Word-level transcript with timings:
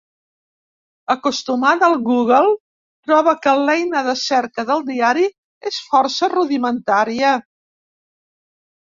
Acostumada 1.15 1.83
al 1.87 1.97
Google, 2.05 2.47
troba 3.09 3.33
que 3.43 3.53
l'eina 3.67 4.01
de 4.07 4.15
cerca 4.21 4.65
del 4.69 4.81
diari 4.87 5.27
és 5.73 5.77
força 5.91 6.31
rudimentària. 6.33 7.35